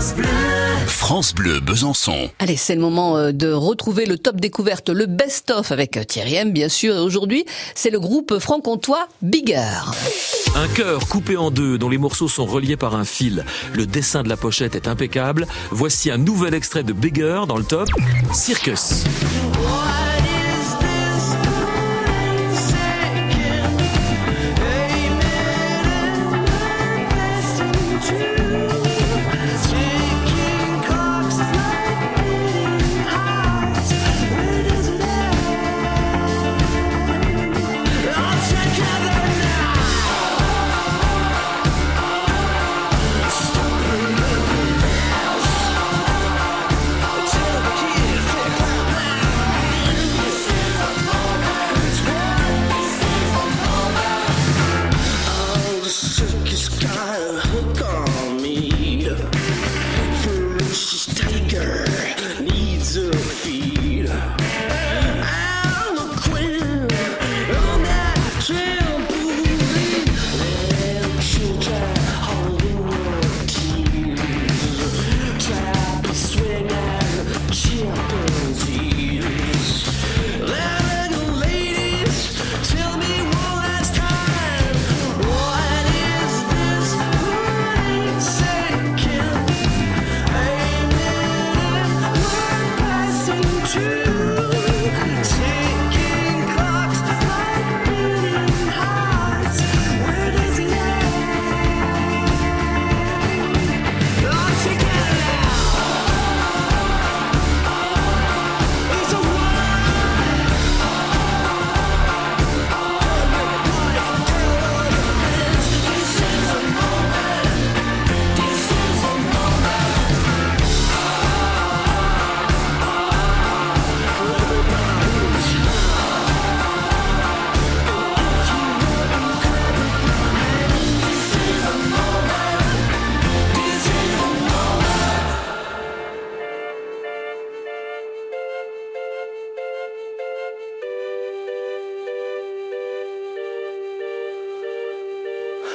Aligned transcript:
France 0.00 0.14
Bleu. 0.14 0.28
France 0.86 1.34
Bleu 1.34 1.60
Besançon. 1.60 2.30
Allez, 2.38 2.56
c'est 2.56 2.74
le 2.74 2.80
moment 2.80 3.18
euh, 3.18 3.32
de 3.32 3.52
retrouver 3.52 4.06
le 4.06 4.16
top 4.16 4.40
découverte, 4.40 4.88
le 4.88 5.04
best-of 5.04 5.72
avec 5.72 5.98
euh, 5.98 6.04
Thierry 6.04 6.36
M, 6.36 6.52
bien 6.52 6.70
sûr. 6.70 6.96
Et 6.96 7.00
aujourd'hui, 7.00 7.44
c'est 7.74 7.90
le 7.90 8.00
groupe 8.00 8.38
franc-comtois 8.38 9.08
Bigger. 9.20 9.60
Un 10.56 10.68
cœur 10.68 11.06
coupé 11.06 11.36
en 11.36 11.50
deux 11.50 11.76
dont 11.76 11.90
les 11.90 11.98
morceaux 11.98 12.28
sont 12.28 12.46
reliés 12.46 12.78
par 12.78 12.94
un 12.94 13.04
fil. 13.04 13.44
Le 13.74 13.84
dessin 13.84 14.22
de 14.22 14.30
la 14.30 14.38
pochette 14.38 14.74
est 14.74 14.88
impeccable. 14.88 15.46
Voici 15.70 16.10
un 16.10 16.16
nouvel 16.16 16.54
extrait 16.54 16.82
de 16.82 16.94
Bigger 16.94 17.42
dans 17.46 17.58
le 17.58 17.64
top. 17.64 17.90
Circus. 18.32 19.04
circus 19.04 20.09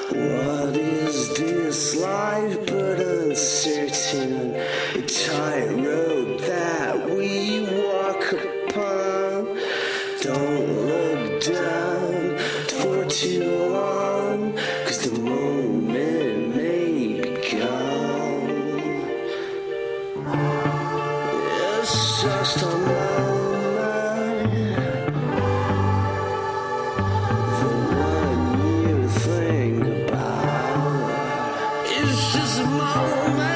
What 0.10 0.78
is 0.78 1.34
this 1.36 1.96
life 1.96 2.60
but 2.68 3.00
uncertain? 3.00 4.54
A 4.54 5.02
tightrope 5.02 6.05
my 32.78 32.94
own. 32.96 33.55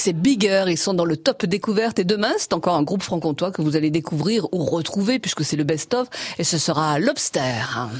C'est 0.00 0.14
Bigger, 0.14 0.64
ils 0.68 0.78
sont 0.78 0.94
dans 0.94 1.04
le 1.04 1.16
top 1.16 1.44
découverte. 1.44 1.98
Et 1.98 2.04
demain, 2.04 2.32
c'est 2.38 2.54
encore 2.54 2.74
un 2.74 2.82
groupe 2.82 3.02
franc-comtois 3.02 3.50
que 3.50 3.60
vous 3.60 3.76
allez 3.76 3.90
découvrir 3.90 4.46
ou 4.52 4.64
retrouver 4.64 5.18
puisque 5.18 5.44
c'est 5.44 5.56
le 5.56 5.64
best-of. 5.64 6.08
Et 6.38 6.44
ce 6.44 6.56
sera 6.56 6.98
Lobster. 6.98 7.90